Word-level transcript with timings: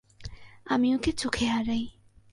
আমি 0.65 0.87
ওকে 0.95 1.11
চোখে 1.11 1.45
হারাই। 1.45 1.83